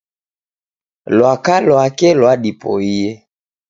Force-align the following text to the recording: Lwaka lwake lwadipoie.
Lwaka 1.15 1.53
lwake 1.67 2.07
lwadipoie. 2.19 3.05